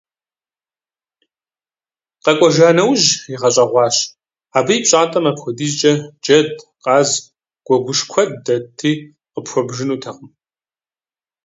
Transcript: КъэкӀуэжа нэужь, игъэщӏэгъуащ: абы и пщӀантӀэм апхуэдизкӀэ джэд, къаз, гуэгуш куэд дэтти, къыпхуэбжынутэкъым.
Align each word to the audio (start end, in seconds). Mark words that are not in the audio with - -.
КъэкӀуэжа 2.23 2.69
нэужь, 2.77 3.07
игъэщӏэгъуащ: 3.33 3.95
абы 4.57 4.73
и 4.77 4.79
пщӀантӀэм 4.83 5.25
апхуэдизкӀэ 5.29 5.93
джэд, 6.23 6.49
къаз, 6.83 7.09
гуэгуш 7.65 7.99
куэд 8.11 8.31
дэтти, 8.45 8.91
къыпхуэбжынутэкъым. 9.33 10.29